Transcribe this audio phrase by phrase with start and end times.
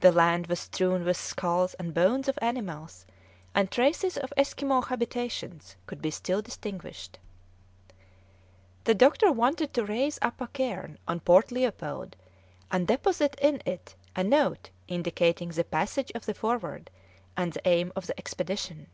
[0.00, 3.06] The land was strewn with skulls and bones of animals,
[3.54, 7.18] and traces of Esquimaux habitations could be still distinguished.
[8.84, 12.14] The doctor wanted to raise up a cairn on Port Leopold,
[12.70, 16.90] and deposit in it a note indicating the passage of the Forward,
[17.34, 18.88] and the aim of the expedition.